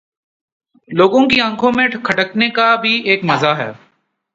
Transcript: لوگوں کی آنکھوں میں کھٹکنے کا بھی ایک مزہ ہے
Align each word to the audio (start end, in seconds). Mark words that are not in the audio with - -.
لوگوں 0.89 1.25
کی 1.29 1.41
آنکھوں 1.41 1.71
میں 1.71 1.87
کھٹکنے 2.03 2.49
کا 2.49 2.75
بھی 2.75 2.93
ایک 3.01 3.23
مزہ 3.23 3.53
ہے 3.57 3.71